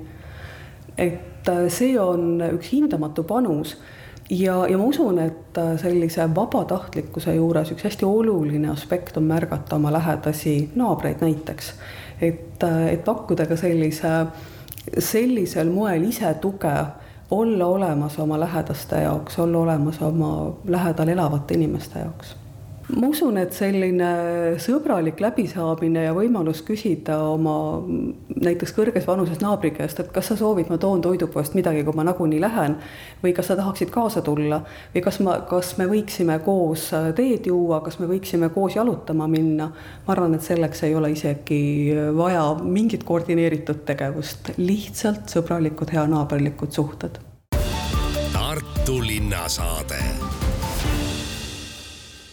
et 0.98 1.48
see 1.68 1.98
on 1.98 2.38
üks 2.54 2.70
hindamatu 2.72 3.24
panus 3.26 3.74
ja, 4.30 4.60
ja 4.70 4.78
ma 4.78 4.84
usun, 4.84 5.18
et 5.18 5.58
sellise 5.80 6.28
vabatahtlikkuse 6.34 7.34
juures 7.34 7.72
üks 7.74 7.84
hästi 7.84 8.06
oluline 8.06 8.70
aspekt 8.70 9.16
on 9.16 9.26
märgata 9.28 9.76
oma 9.76 9.92
lähedasi 9.92 10.70
naabreid 10.74 11.20
näiteks 11.20 11.72
et, 12.20 12.62
et 12.90 13.04
pakkuda 13.04 13.46
ka 13.46 13.56
sellise, 13.56 14.12
sellisel 14.98 15.70
moel 15.70 16.08
ise 16.08 16.34
tuge, 16.40 16.76
olla 17.30 17.66
olemas 17.66 18.18
oma 18.18 18.40
lähedaste 18.40 19.02
jaoks, 19.02 19.38
olla 19.38 19.58
olemas 19.58 20.02
oma 20.02 20.54
lähedal 20.68 21.08
elavate 21.08 21.54
inimeste 21.54 21.98
jaoks 21.98 22.36
ma 22.94 23.08
usun, 23.10 23.38
et 23.40 23.54
selline 23.54 24.08
sõbralik 24.62 25.20
läbisaamine 25.22 26.04
ja 26.06 26.12
võimalus 26.14 26.60
küsida 26.66 27.16
oma 27.32 27.56
näiteks 28.44 28.74
kõrges 28.76 29.06
vanuses 29.08 29.40
naabri 29.42 29.72
käest, 29.74 30.00
et 30.00 30.12
kas 30.14 30.30
sa 30.30 30.36
soovid, 30.38 30.70
ma 30.70 30.78
toon 30.80 31.02
toidupoest 31.04 31.56
midagi, 31.58 31.84
kui 31.86 31.96
ma 31.96 32.06
nagunii 32.06 32.40
lähen, 32.42 32.76
või 33.22 33.34
kas 33.36 33.50
sa 33.50 33.58
tahaksid 33.58 33.90
kaasa 33.94 34.22
tulla 34.26 34.60
või 34.94 35.04
kas 35.04 35.20
ma, 35.24 35.38
kas 35.48 35.74
me 35.80 35.88
võiksime 35.90 36.38
koos 36.44 36.90
teed 37.16 37.48
juua, 37.50 37.80
kas 37.84 37.98
me 38.02 38.08
võiksime 38.10 38.50
koos 38.54 38.78
jalutama 38.78 39.28
minna. 39.30 39.70
ma 40.06 40.14
arvan, 40.14 40.34
et 40.34 40.46
selleks 40.46 40.84
ei 40.86 40.94
ole 40.94 41.12
isegi 41.14 41.94
vaja 42.16 42.46
mingit 42.62 43.04
koordineeritud 43.04 43.84
tegevust, 43.86 44.54
lihtsalt 44.58 45.32
sõbralikud 45.32 45.92
heanaaberlikud 45.94 46.72
suhted. 46.72 47.20
Tartu 48.34 49.00
linnasaade 49.00 50.02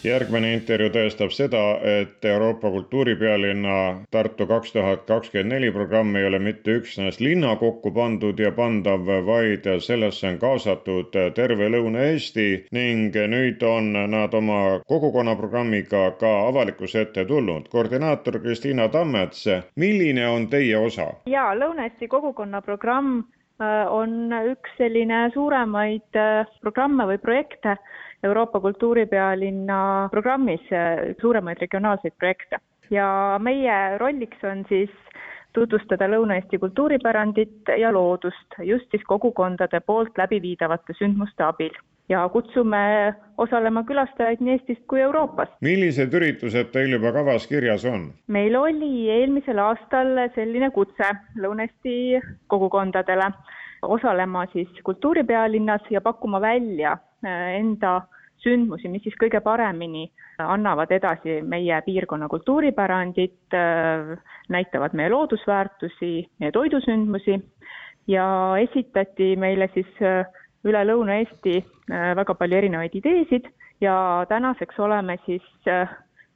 järgmine 0.03 0.49
intervjuu 0.53 0.89
tõestab 0.95 1.33
seda, 1.35 1.59
et 1.85 2.25
Euroopa 2.25 2.69
kultuuripealinna 2.73 3.75
Tartu 4.11 4.47
kaks 4.49 4.73
tuhat 4.73 5.03
kakskümmend 5.09 5.53
neli 5.53 5.71
programm 5.75 6.15
ei 6.15 6.25
ole 6.29 6.39
mitte 6.39 6.75
üksnes 6.79 7.19
linna 7.21 7.55
kokku 7.61 7.91
pandud 7.93 8.39
ja 8.39 8.51
pandav, 8.51 9.05
vaid 9.27 9.67
sellesse 9.85 10.27
on 10.31 10.39
kaasatud 10.41 11.17
terve 11.37 11.69
Lõuna-Eesti 11.75 12.47
ning 12.77 13.17
nüüd 13.35 13.63
on 13.67 13.91
nad 14.15 14.33
oma 14.41 14.61
kogukonnaprogrammiga 14.89 16.03
ka 16.19 16.31
avalikkuse 16.47 17.01
ette 17.05 17.25
tulnud. 17.25 17.69
koordinaator 17.69 18.39
Kristiina 18.39 18.87
Tammets, 18.89 19.45
milline 19.75 20.27
on 20.27 20.47
teie 20.49 20.77
osa? 20.77 21.11
jaa, 21.25 21.53
Lõuna-Eesti 21.55 22.07
kogukonnaprogramm 22.07 23.21
on 23.89 24.33
üks 24.51 24.73
selline 24.77 25.27
suuremaid 25.33 26.17
äh, 26.17 26.47
programme 26.61 27.05
või 27.09 27.19
projekte, 27.21 27.77
Euroopa 28.23 28.59
kultuuripealinna 28.61 30.09
programmis 30.13 30.67
suuremaid 31.21 31.61
regionaalseid 31.63 32.13
projekte. 32.21 32.59
Ja 32.93 33.39
meie 33.41 33.97
rolliks 33.97 34.43
on 34.45 34.61
siis 34.69 34.91
tutvustada 35.57 36.05
Lõuna-Eesti 36.11 36.59
kultuuripärandit 36.61 37.71
ja 37.79 37.89
loodust 37.91 38.59
just 38.67 38.91
siis 38.93 39.03
kogukondade 39.09 39.81
poolt 39.85 40.17
läbiviidavate 40.21 40.93
sündmuste 40.99 41.47
abil 41.47 41.73
ja 42.11 42.21
kutsume 42.29 42.81
osalema 43.41 43.83
külastajaid 43.87 44.41
nii 44.43 44.57
Eestist 44.57 44.83
kui 44.91 45.01
Euroopast. 45.01 45.53
millised 45.63 46.13
üritused 46.17 46.71
teil 46.75 46.95
juba 46.97 47.13
kavas 47.15 47.47
kirjas 47.47 47.85
on? 47.87 48.09
meil 48.27 48.55
oli 48.59 49.09
eelmisel 49.15 49.61
aastal 49.63 50.27
selline 50.35 50.71
kutse 50.75 51.11
Lõuna-Eesti 51.39 51.95
kogukondadele 52.51 53.31
osalema 53.81 54.45
siis 54.53 54.81
kultuuripealinnas 54.83 55.87
ja 55.89 56.01
pakkuma 56.01 56.41
välja 56.41 56.97
äh, 57.25 57.55
enda 57.59 58.01
sündmusi, 58.41 58.89
mis 58.89 59.03
siis 59.05 59.15
kõige 59.21 59.41
paremini 59.45 60.07
annavad 60.41 60.89
edasi 60.91 61.41
meie 61.45 61.77
piirkonna 61.85 62.27
kultuuripärandit, 62.29 63.55
äh, 63.55 64.13
näitavad 64.49 64.97
meie 64.97 65.09
loodusväärtusi, 65.13 66.13
meie 66.39 66.51
toidusündmusi 66.51 67.39
ja 68.09 68.27
esitati 68.61 69.35
meile 69.39 69.69
siis 69.73 70.01
äh, 70.01 70.25
üle 70.67 70.83
Lõuna-Eesti 70.85 71.57
väga 71.89 72.33
palju 72.37 72.57
erinevaid 72.57 72.95
ideesid 72.95 73.47
ja 73.81 73.95
tänaseks 74.29 74.79
oleme 74.79 75.17
siis 75.25 75.45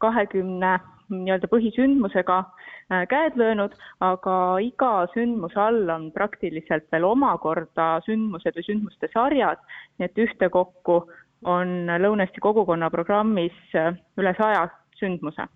kahekümne 0.01 0.79
nii-öelda 1.09 1.49
põhisündmusega 1.51 2.37
äh, 2.41 3.03
käed 3.09 3.37
löönud, 3.39 3.75
aga 4.03 4.37
iga 4.63 4.93
sündmuse 5.13 5.59
all 5.61 5.89
on 5.93 6.07
praktiliselt 6.15 6.87
veel 6.93 7.05
omakorda 7.07 7.89
sündmused 8.07 8.57
või 8.57 8.67
sündmuste 8.69 9.09
sarjad, 9.13 9.61
nii 9.99 10.09
et 10.09 10.23
ühtekokku 10.25 11.03
on 11.45 11.75
Lõuna-Eesti 12.01 12.41
kogukonna 12.43 12.89
programmis 12.93 13.75
äh, 13.77 13.93
üle 14.17 14.33
saja 14.39 14.67
sündmuse 14.99 15.47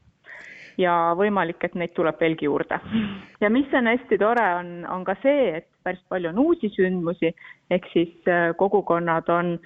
ja 0.79 1.13
võimalik, 1.19 1.63
et 1.63 1.75
neid 1.75 1.93
tuleb 1.98 2.19
veelgi 2.21 2.48
juurde. 2.48 2.79
ja 3.41 3.50
mis 3.50 3.74
on 3.74 3.91
hästi 3.91 4.17
tore, 4.21 4.48
on, 4.62 4.71
on 4.89 5.03
ka 5.07 5.17
see, 5.24 5.51
et 5.59 5.67
päris 5.83 6.01
palju 6.09 6.33
on 6.33 6.41
uusi 6.45 6.71
sündmusi, 6.75 7.33
ehk 7.74 7.91
siis 7.93 8.15
äh, 8.27 8.51
kogukonnad 8.57 9.29
on 9.33 9.59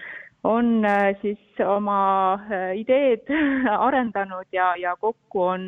on 0.43 0.83
äh, 0.83 1.15
siis 1.21 1.39
oma 1.63 2.33
äh, 2.33 2.73
ideed 2.75 3.29
arendanud 3.87 4.49
ja, 4.51 4.73
ja 4.75 4.91
kokku 4.99 5.45
on 5.53 5.67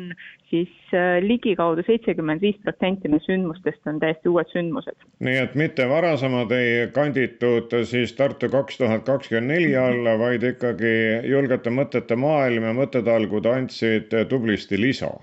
siis 0.50 0.92
ligikaudu 1.24 1.80
seitsekümmend 1.86 2.44
viis 2.44 2.58
protsenti 2.62 3.08
neist 3.08 3.24
sündmustest 3.26 3.88
on 3.88 3.96
täiesti 4.02 4.28
uued 4.28 4.52
sündmused. 4.52 4.98
nii 5.24 5.38
et 5.46 5.56
mitte 5.56 5.88
varasemad 5.88 6.52
ei 6.52 6.90
kanditud 6.92 7.72
siis 7.88 8.12
Tartu 8.20 8.52
kaks 8.52 8.78
tuhat 8.82 9.08
kakskümmend 9.08 9.54
neli 9.54 9.72
alla, 9.80 10.18
vaid 10.20 10.44
ikkagi 10.44 10.92
julgete 11.32 11.72
mõtete 11.72 12.20
maailm 12.20 12.68
ja 12.68 12.76
mõttetalgud 12.76 13.48
andsid 13.56 14.12
tublisti 14.28 14.80
lisa 14.80 15.14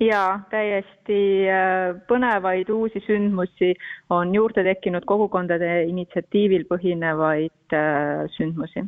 jaa, 0.00 0.40
täiesti 0.50 1.20
põnevaid 2.08 2.70
uusi 2.70 3.02
sündmusi 3.06 3.74
on 4.10 4.34
juurde 4.34 4.64
tekkinud 4.66 5.06
kogukondade 5.06 5.84
initsiatiivil 5.90 6.66
põhinevaid 6.70 7.78
sündmusi. 8.36 8.86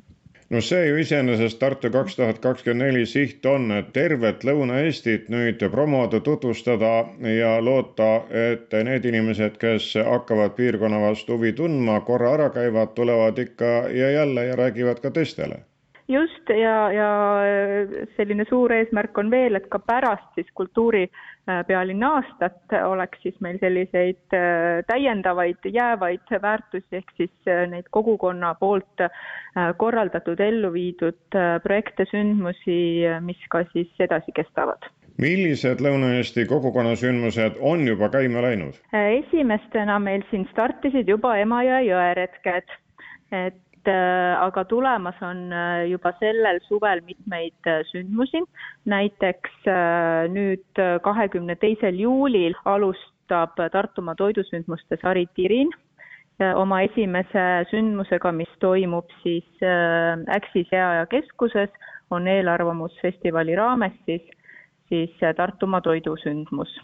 No 0.51 0.61
see 0.63 0.85
ju 0.87 0.99
iseenesest 1.03 1.59
Tartu 1.59 1.91
kaks 1.91 2.17
tuhat 2.17 2.37
kakskümmend 2.39 2.85
neli 2.87 3.07
siht 3.11 3.47
on, 3.51 3.65
et 3.75 3.89
tervet 3.97 4.45
Lõuna-Eestit 4.47 5.27
nüüd 5.35 5.65
promoda, 5.73 6.21
tutvustada 6.29 6.93
ja 7.33 7.57
loota, 7.59 8.11
et 8.31 8.77
need 8.87 9.11
inimesed, 9.11 9.59
kes 9.59 9.89
hakkavad 10.07 10.55
piirkonna 10.55 11.03
vastu 11.03 11.35
huvi 11.35 11.51
tundma, 11.53 11.99
korra 12.07 12.37
ära 12.39 12.51
käivad, 12.55 12.95
tulevad 12.95 13.43
ikka 13.43 13.73
ja 13.91 14.13
jälle 14.21 14.47
ja 14.53 14.61
räägivad 14.63 15.03
ka 15.03 15.11
teistele 15.11 15.65
just 16.09 16.51
ja, 16.51 16.75
ja 16.93 17.09
selline 18.17 18.47
suur 18.49 18.73
eesmärk 18.73 19.19
on 19.19 19.31
veel, 19.31 19.59
et 19.59 19.67
ka 19.73 19.79
pärast 19.83 20.39
siis 20.39 20.49
kultuuripealinna 20.59 22.11
aastat 22.19 22.77
oleks 22.87 23.23
siis 23.25 23.39
meil 23.45 23.59
selliseid 23.63 24.37
äh, 24.37 24.83
täiendavaid 24.91 25.67
jäävaid 25.73 26.37
väärtusi 26.43 27.01
ehk 27.01 27.11
siis 27.17 27.33
äh, 27.51 27.65
neid 27.71 27.91
kogukonna 27.91 28.55
poolt 28.61 29.03
äh, 29.03 29.11
korraldatud, 29.77 30.41
ellu 30.41 30.73
viidud 30.73 31.41
projekte, 31.63 32.07
sündmusi, 32.11 32.79
mis 33.25 33.43
ka 33.51 33.65
siis 33.73 33.91
edasi 34.01 34.35
kestavad 34.37 34.91
millised 35.17 35.81
Lõuna-Eesti 35.81 36.45
kogukonnasündmused 36.51 37.57
on 37.65 37.87
juba 37.89 38.11
käima 38.13 38.43
läinud? 38.45 38.77
esimestena 38.93 39.97
meil 39.99 40.27
siin 40.31 40.45
startisid 40.53 41.09
juba 41.09 41.39
Emajõe 41.41 41.87
jõeretked, 41.89 42.75
et 43.33 43.57
Äh, 43.57 43.66
aga 43.89 44.65
tulemas 44.65 45.19
on 45.23 45.53
äh, 45.53 45.87
juba 45.91 46.13
sellel 46.21 46.61
suvel 46.69 47.03
mitmeid 47.07 47.67
äh, 47.67 47.83
sündmusi. 47.91 48.43
näiteks 48.85 49.67
nüüd 50.31 50.81
kahekümne 51.03 51.57
teisel 51.57 51.99
juulil 51.99 52.55
alustab 52.65 53.59
Tartumaa 53.73 54.15
toidusündmuste 54.15 54.99
sari 55.03 55.27
Tirin 55.35 55.73
oma 56.55 56.83
esimese 56.83 57.43
sündmusega, 57.71 58.33
mis 58.33 58.53
toimub 58.61 59.11
siis 59.23 59.65
Äksi 60.37 60.67
Sea- 60.71 60.95
ja 61.01 61.07
Keskuses, 61.07 61.71
on 62.11 62.29
eelarvamusfestivali 62.29 63.57
raames 63.57 63.93
siis 64.05 64.23
siis 64.89 65.11
Tartumaa 65.37 65.81
toidusündmus. 65.81 66.81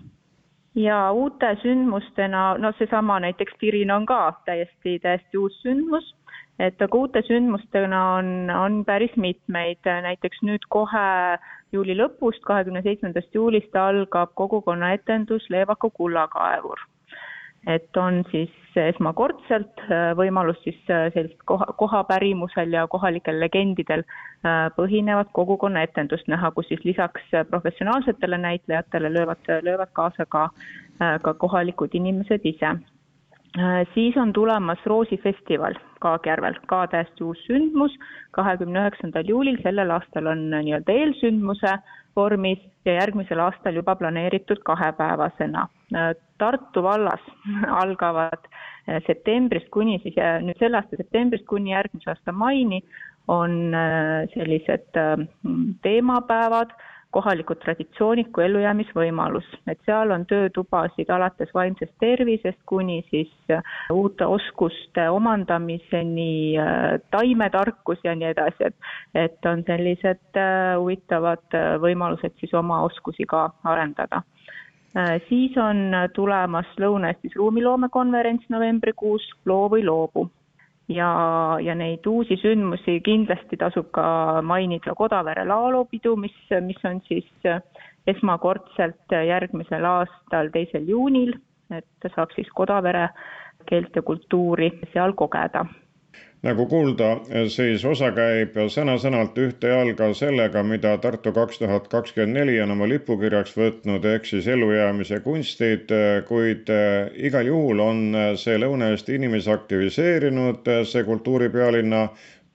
ja 0.75 1.13
uute 1.13 1.57
sündmustena, 1.63 2.59
no 2.59 2.73
seesama 2.79 3.21
näiteks 3.21 3.53
Pirin 3.61 3.91
on 3.91 4.07
ka 4.07 4.41
täiesti, 4.45 4.99
täiesti 4.99 5.39
uus 5.39 5.63
sündmus, 5.63 6.15
et 6.59 6.83
aga 6.83 6.99
uute 6.99 7.23
sündmustena 7.27 8.03
on, 8.19 8.51
on 8.51 8.85
päris 8.85 9.17
mitmeid, 9.17 9.81
näiteks 9.85 10.43
nüüd 10.47 10.69
kohe 10.69 11.39
juuli 11.73 11.97
lõpust, 11.97 12.45
kahekümne 12.45 12.83
seitsmendast 12.85 13.35
juulist 13.35 13.77
algab 13.77 14.35
kogukonnaetendus 14.39 15.49
Leevaku 15.51 15.91
kullakaevur 15.91 16.89
et 17.67 17.97
on 17.97 18.23
siis 18.31 18.51
esmakordselt 18.77 19.83
äh, 19.87 20.11
võimalus 20.19 20.59
siis 20.65 20.79
äh, 20.91 21.07
sellist 21.15 21.39
koha, 21.47 21.69
kohapärimusel 21.79 22.75
ja 22.75 22.87
kohalikel 22.91 23.39
legendidel 23.41 24.03
äh, 24.03 24.67
põhinevat 24.77 25.31
kogukonnaetendust 25.37 26.31
näha, 26.33 26.51
kus 26.57 26.69
siis 26.69 26.83
lisaks 26.85 27.29
professionaalsetele 27.51 28.39
näitlejatele 28.39 29.13
löövad, 29.13 29.53
löövad 29.63 29.93
kaasa 29.93 30.27
ka, 30.27 30.49
ka 31.23 31.35
kohalikud 31.35 31.95
inimesed 31.95 32.45
ise. 32.45 32.75
Siis 33.95 34.17
on 34.17 34.33
tulemas 34.33 34.79
Roosifestival 34.87 35.75
Kaagjärvel, 36.01 36.55
ka 36.67 36.87
täiesti 36.91 37.25
uus 37.25 37.39
sündmus, 37.47 37.93
kahekümne 38.35 38.81
üheksandal 38.81 39.29
juulil, 39.29 39.59
sellel 39.63 39.93
aastal 39.95 40.27
on 40.33 40.49
nii-öelda 40.51 40.93
eelsündmuse 40.93 41.77
vormis 42.17 42.59
ja 42.85 42.97
järgmisel 42.99 43.39
aastal 43.45 43.77
juba 43.79 43.95
planeeritud 43.97 44.65
kahepäevasena. 44.65 45.67
Tartu 46.39 46.83
vallas 46.83 47.23
algavad 47.83 48.49
septembrist 49.07 49.69
kuni 49.71 50.01
siis, 50.03 50.17
nüüd 50.43 50.59
selle 50.59 50.81
aasta 50.81 50.99
septembrist 50.99 51.47
kuni 51.47 51.75
järgmise 51.75 52.11
aasta 52.11 52.33
maini 52.33 52.83
on 53.31 53.71
sellised 54.35 54.99
teemapäevad 55.83 56.73
kohalikud 57.13 57.61
traditsioonid 57.63 58.31
kui 58.33 58.45
ellujäämisvõimalus, 58.47 59.47
et 59.69 59.81
seal 59.87 60.15
on 60.15 60.25
töötubasid 60.29 61.11
alates 61.13 61.53
vaimsest 61.55 61.93
tervisest 62.01 62.59
kuni 62.67 63.03
siis 63.11 63.33
äh, 63.53 63.63
uute 63.93 64.27
oskuste 64.27 65.09
omandamiseni, 65.11 66.59
äh, 66.59 66.99
taimetarkus 67.15 68.01
ja 68.05 68.17
nii 68.17 68.31
edasi, 68.33 68.71
et 68.71 68.77
et 69.27 69.47
on 69.47 69.65
sellised 69.67 70.41
äh, 70.41 70.75
huvitavad 70.81 71.59
võimalused 71.85 72.37
siis 72.41 72.55
oma 72.55 72.83
oskusi 72.89 73.29
ka 73.29 73.51
arendada. 73.65 74.23
Siis 75.29 75.55
on 75.57 75.95
tulemas 76.13 76.69
Lõuna-Eestis 76.77 77.33
ruumiloomekonverents 77.41 78.51
novembrikuus 78.53 79.25
Loo 79.49 79.71
või 79.73 79.87
loobu 79.87 80.27
ja, 80.95 81.11
ja 81.63 81.75
neid 81.75 82.07
uusi 82.07 82.37
sündmusi 82.41 83.01
kindlasti 83.05 83.59
tasub 83.61 83.91
ka 83.95 84.43
mainida 84.43 84.95
Kodavere 84.99 85.45
laulupidu, 85.49 86.17
mis, 86.17 86.35
mis 86.65 86.81
on 86.89 87.01
siis 87.09 87.29
esmakordselt 88.07 89.15
järgmisel 89.27 89.85
aastal, 89.87 90.51
teisel 90.55 90.89
juunil, 90.89 91.37
et 91.73 92.11
saab 92.15 92.35
siis 92.35 92.51
Kodavere 92.55 93.09
keelt 93.69 93.97
ja 93.97 94.03
kultuuri 94.03 94.73
seal 94.93 95.15
kogeda 95.19 95.65
nagu 96.43 96.67
kuulda, 96.67 97.09
siis 97.55 97.85
osa 97.87 98.09
käib 98.17 98.57
sõna-sõnalt 98.75 99.37
ühte 99.39 99.71
jalga 99.71 100.09
sellega, 100.19 100.65
mida 100.67 100.97
Tartu 101.03 101.31
kaks 101.37 101.61
tuhat 101.63 101.87
kakskümmend 101.93 102.35
neli 102.41 102.57
on 102.65 102.75
oma 102.75 102.89
lipukirjaks 102.91 103.55
võtnud, 103.59 104.07
ehk 104.15 104.27
siis 104.27 104.49
ellujäämise 104.51 105.21
kunstid, 105.23 105.95
kuid 106.27 106.73
eh, 106.75 107.13
igal 107.31 107.47
juhul 107.47 107.83
on 107.87 108.03
see 108.43 108.59
Lõuna-Eesti 108.59 109.21
inimesi 109.21 109.53
aktiviseerinud, 109.55 110.73
see 110.91 111.05
kultuuripealinna 111.07 112.09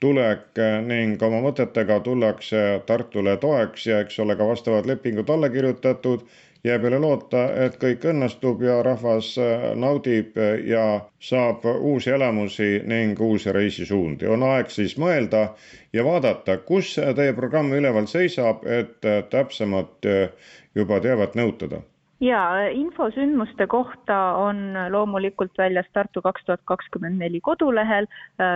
tulek 0.03 0.59
ning 0.85 1.23
oma 1.23 1.39
mõtetega 1.47 2.01
tullakse 2.05 2.65
Tartule 2.85 3.37
toeks 3.41 3.87
ja 3.87 4.03
eks 4.03 4.19
ole 4.21 4.35
ka 4.37 4.45
vastavad 4.51 4.85
lepingud 4.85 5.31
alla 5.33 5.49
kirjutatud 5.49 6.27
jääb 6.67 6.85
üle 6.89 6.99
loota, 7.01 7.43
et 7.65 7.77
kõik 7.81 8.05
õnnestub 8.11 8.61
ja 8.65 8.77
rahvas 8.85 9.33
äh, 9.41 9.67
naudib 9.79 10.37
ja 10.67 10.85
saab 11.19 11.65
uusi 11.73 12.13
elamusi 12.15 12.69
ning 12.85 13.19
uusi 13.21 13.51
reisisuundi. 13.55 14.27
on 14.27 14.43
aeg 14.43 14.71
siis 14.73 14.97
mõelda 14.97 15.49
ja 15.93 16.05
vaadata, 16.05 16.57
kus 16.57 16.95
teie 17.15 17.33
programm 17.33 17.73
üleval 17.73 18.07
seisab, 18.07 18.65
et 18.65 19.05
äh, 19.05 19.23
täpsemat 19.29 20.05
äh, 20.05 20.51
juba 20.75 20.99
teavet 21.03 21.35
nõutada 21.39 21.83
ja 22.19 22.41
info 22.73 23.09
sündmuste 23.11 23.67
kohta 23.67 24.17
on 24.41 24.73
loomulikult 24.89 25.57
väljas 25.57 25.85
Tartu 25.93 26.21
kaks 26.21 26.45
tuhat 26.45 26.61
kakskümmend 26.65 27.19
neli 27.21 27.41
kodulehel, 27.41 28.07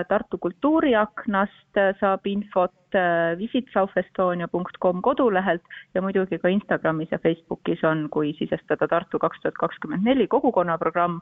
Tartu 0.07 0.37
kultuuriaknast 0.37 1.81
saab 1.99 2.25
infot 2.25 2.97
visitsouthestonia.com 3.37 5.01
kodulehelt 5.01 5.77
ja 5.95 6.01
muidugi 6.01 6.39
ka 6.39 6.49
Instagramis 6.51 7.11
ja 7.11 7.19
Facebookis 7.19 7.83
on, 7.83 8.07
kui 8.09 8.33
sisestada 8.39 8.87
Tartu 8.87 9.19
kaks 9.19 9.41
tuhat 9.41 9.59
kakskümmend 9.59 10.03
neli 10.03 10.27
kogukonnaprogramm, 10.27 11.21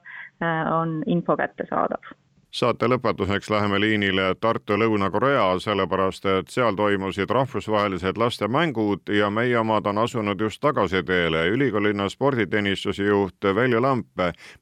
on 0.80 1.04
info 1.06 1.38
kättesaadav 1.38 2.16
saate 2.52 2.88
lõpetuseks 2.90 3.50
läheme 3.54 3.80
liinile 3.80 4.34
Tartu 4.42 4.78
Lõuna-Korea, 4.80 5.46
sellepärast 5.62 6.26
et 6.26 6.50
seal 6.50 6.76
toimusid 6.76 7.30
rahvusvahelised 7.30 8.18
lastemängud 8.18 9.12
ja 9.14 9.30
meie 9.30 9.58
omad 9.60 9.86
on 9.86 9.98
asunud 9.98 10.42
just 10.42 10.62
tagasiteele. 10.62 11.48
ülikoolilinna 11.48 12.10
sporditeenistuse 12.10 13.04
juht 13.04 13.46
Veljo 13.56 13.82
Lamp, 13.82 14.08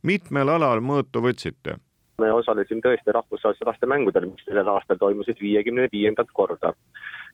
mitmel 0.03 0.49
alal 0.49 0.83
mõõtu 0.83 1.23
võtsite? 1.23 1.79
me 2.17 2.33
osalesime 2.33 2.81
tõesti 2.81 3.13
rahvusvahelistel 3.13 3.67
lastemängudel, 3.69 4.25
mis 4.25 4.45
sellel 4.45 4.67
aastal 4.67 4.97
toimusid 4.97 5.37
viiekümne 5.41 5.87
viiendat 5.91 6.27
korda. 6.33 6.73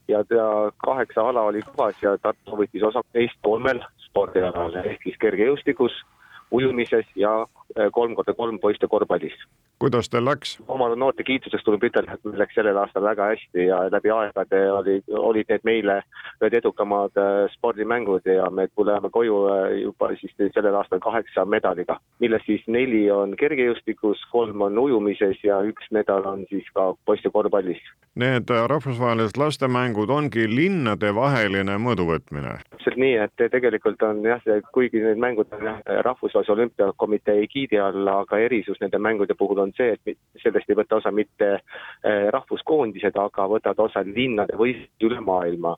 ja, 0.08 0.24
kaheksa 0.86 1.22
ala 1.22 1.42
oli 1.42 1.62
kavas 1.62 1.96
ja 2.02 2.18
Tartu 2.18 2.58
võttis 2.60 2.84
osa 2.84 3.02
neist 3.14 3.40
kolmel 3.42 3.82
spordialal 4.06 4.76
ehk 4.86 5.04
siis 5.04 5.18
kergejõustikus, 5.18 5.94
ujumises 6.52 7.06
ja 7.16 7.48
kolm 7.92 8.16
korda 8.16 8.34
kolm 8.34 8.60
poiste 8.60 8.88
korvpallis 8.88 9.34
kuidas 9.84 10.10
teil 10.10 10.24
läks? 10.26 10.54
oma 10.72 10.88
noorte 10.96 11.26
kiituseks 11.28 11.66
tuleb 11.68 11.84
ütelda, 11.90 12.16
et 12.16 12.28
meil 12.28 12.40
läks 12.40 12.56
sellel 12.56 12.78
aastal 12.80 13.04
väga 13.04 13.26
hästi 13.34 13.66
ja 13.68 13.82
läbi 13.92 14.12
aegade 14.16 14.62
olid, 14.72 15.10
olid 15.20 15.50
need 15.52 15.66
meile 15.68 15.98
ühed 16.40 16.56
edukamad 16.60 17.20
äh, 17.20 17.34
spordimängud 17.58 18.30
ja 18.30 18.48
me 18.50 18.70
tuleme 18.76 19.12
koju 19.12 19.42
äh, 19.52 19.66
juba 19.82 20.14
siis 20.22 20.32
sellel 20.40 20.78
aastal 20.80 21.04
kaheksa 21.04 21.44
medaliga, 21.46 21.98
millest 22.24 22.48
siis 22.48 22.64
neli 22.68 23.04
on 23.12 23.36
kergejõustikus, 23.40 24.24
kolm 24.32 24.64
on 24.70 24.80
ujumises 24.80 25.44
ja 25.44 25.60
üks 25.68 25.92
medal 25.92 26.24
on 26.32 26.48
siis 26.50 26.70
ka 26.78 26.94
poiste 27.06 27.34
korvpallis. 27.34 27.84
Need 28.24 28.56
äh, 28.56 28.64
rahvusvahelised 28.72 29.40
lastemängud 29.42 30.16
ongi 30.16 30.48
linnadevaheline 30.48 31.76
mõõduvõtmine? 31.82 32.56
täpselt 32.72 33.00
nii, 33.04 33.18
et 33.26 33.46
tegelikult 33.52 34.02
on 34.08 34.24
jah, 34.24 34.42
kuigi 34.72 35.04
need 35.04 35.20
mängud 35.20 35.52
on 35.52 35.68
jah, 35.68 35.84
Rahvusvahelise 36.08 36.56
Olümpiakomitee 36.56 37.42
egiidi 37.44 37.80
all, 37.82 38.08
aga 38.08 38.40
erisus 38.48 38.80
nende 38.80 39.02
mängude 39.02 39.36
puhul 39.38 39.60
on 39.66 39.73
see, 39.78 39.96
et 39.96 40.44
sellest 40.44 40.70
ei 40.70 40.78
võta 40.78 41.00
osa 41.00 41.12
mitte 41.12 41.50
eh, 41.56 42.28
rahvuskoondised, 42.34 43.18
aga 43.20 43.48
võtavad 43.52 43.90
osa 43.90 44.06
linnade 44.08 44.58
võistlused 44.60 45.08
üle 45.10 45.20
maailma 45.24 45.76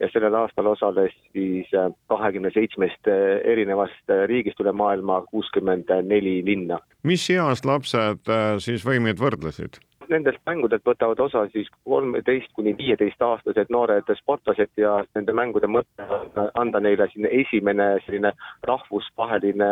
ja 0.00 0.08
sellel 0.12 0.34
aastal 0.34 0.70
osales 0.72 1.14
siis 1.32 1.72
eh, 1.74 1.90
kahekümne 2.12 2.52
seitsmest 2.54 3.10
eh, 3.10 3.40
erinevast 3.52 4.14
riigist 4.30 4.60
üle 4.64 4.72
maailma 4.76 5.22
kuuskümmend 5.30 5.92
neli 6.08 6.40
linna. 6.46 6.80
mis 7.02 7.28
east 7.30 7.68
lapsed 7.68 8.32
siis 8.64 8.86
võimeid 8.86 9.20
võrdlesid? 9.22 9.80
Nendest 10.08 10.38
mängudelt 10.46 10.84
võtavad 10.86 11.20
osa 11.24 11.44
siis 11.50 11.68
kolmeteist 11.84 12.52
kuni 12.54 12.76
viieteistaastased 12.78 13.72
noored 13.74 14.10
sportlased 14.20 14.70
ja 14.78 15.00
nende 15.16 15.34
mängude 15.34 15.66
mõte 15.70 16.06
on 16.36 16.50
anda 16.62 16.80
neile 16.80 17.08
selline 17.10 17.32
esimene 17.42 17.88
selline 18.04 18.32
rahvusvaheline 18.70 19.70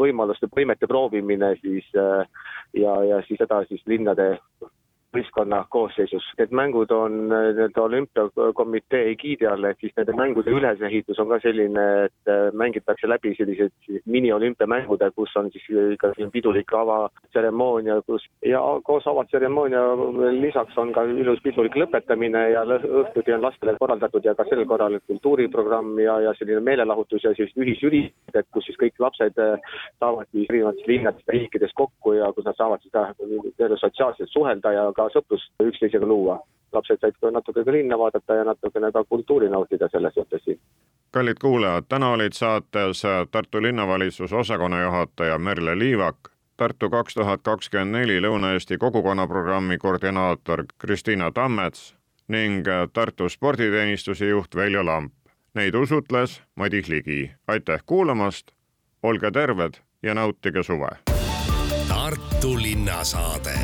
võimaluste, 0.00 0.50
võimete 0.56 0.90
proovimine 0.90 1.54
siis 1.62 1.86
ja, 1.94 2.94
ja 3.10 3.22
siis 3.28 3.38
seda 3.38 3.62
siis 3.68 3.84
linnade 3.86 4.32
võistkonna 5.16 5.62
koosseisus. 5.72 6.24
Need 6.38 6.52
mängud 6.52 6.90
on 6.92 7.16
nii-öelda 7.30 7.82
olümpiakomitee 7.82 9.08
egiidi 9.12 9.46
all, 9.48 9.64
ehk 9.64 9.80
siis 9.80 9.94
nende 9.96 10.14
mängude 10.16 10.52
ülesehitus 10.52 11.20
on 11.22 11.30
ka 11.32 11.38
selline, 11.44 11.84
et 12.08 12.32
äh, 12.32 12.48
mängitakse 12.52 13.08
läbi 13.08 13.32
sellised 13.38 14.02
miniolümpiamängud, 14.06 15.04
kus 15.16 15.34
on 15.40 15.50
siis 15.54 15.64
ka 16.00 16.12
selline 16.12 16.32
pidulik 16.34 16.72
avatseremoonia, 16.76 18.00
kus 18.06 18.26
ja 18.44 18.60
koos 18.84 19.06
avatseremoonia 19.08 19.82
lisaks 20.36 20.76
on 20.78 20.92
ka 20.92 21.06
ilus 21.08 21.40
pidulik 21.44 21.78
lõpetamine 21.80 22.44
ja 22.52 22.66
õhtuti 22.68 23.34
on 23.36 23.46
lastele 23.46 23.76
korraldatud 23.80 24.28
ja 24.28 24.36
ka 24.38 24.44
sel 24.50 24.64
korral 24.68 24.98
kultuuriprogramm 25.06 25.96
ja, 26.04 26.18
ja 26.28 26.36
selline 26.38 26.60
meelelahutus 26.68 27.24
ja 27.24 27.32
sellised 27.32 27.64
ühisüritused, 27.64 28.50
kus 28.52 28.68
siis 28.68 28.80
kõik 28.84 29.00
lapsed 29.00 29.40
äh, 29.40 29.56
saavad 30.02 30.28
siis 30.32 30.48
erinevatest 30.52 30.92
linnadest 30.92 31.26
ja 31.26 31.38
riikidest 31.38 31.76
kokku 31.78 32.18
ja 32.18 32.28
kus 32.36 32.44
nad 32.44 32.60
saavad 32.60 32.84
siis 32.84 33.80
sotsiaalselt 33.80 34.30
suhelda 34.32 34.72
ja 34.72 34.86
ka 34.98 35.08
sõprust 35.14 35.52
üksteisega 35.62 36.06
luua. 36.06 36.40
lapsed 36.72 37.00
said 37.00 37.14
ka 37.20 37.30
natuke 37.32 37.64
ka 37.64 37.72
linna 37.72 37.96
vaadata 37.98 38.34
ja 38.34 38.44
natukene 38.44 38.92
ka 38.92 39.04
kultuuri 39.04 39.48
nautida 39.48 39.88
selles 39.88 40.14
suhtes 40.14 40.44
siin. 40.44 40.58
kallid 41.12 41.38
kuulajad, 41.40 41.84
täna 41.88 42.10
olid 42.10 42.32
saates 42.32 43.02
Tartu 43.30 43.62
linnavalitsuse 43.62 44.36
osakonnajuhataja 44.36 45.38
Merle 45.38 45.78
Liivak, 45.78 46.16
Tartu 46.56 46.90
kaks 46.90 47.14
tuhat 47.14 47.40
kakskümmend 47.42 47.94
neli 47.94 48.20
Lõuna-Eesti 48.20 48.78
kogukonnaprogrammi 48.78 49.78
koordinaator 49.78 50.64
Kristiina 50.78 51.30
Tammets 51.30 51.94
ning 52.28 52.66
Tartu 52.92 53.28
sporditeenistuse 53.28 54.26
juht 54.26 54.56
Veljo 54.56 54.84
Lamp. 54.86 55.12
Neid 55.54 55.74
usutles 55.74 56.42
Madis 56.54 56.88
Ligi. 56.88 57.30
aitäh 57.48 57.82
kuulamast, 57.86 58.50
olge 59.02 59.30
terved 59.30 59.74
ja 60.02 60.14
nautige 60.14 60.62
suve. 60.62 60.88
Tartu 61.88 62.56
linnasaade 62.62 63.58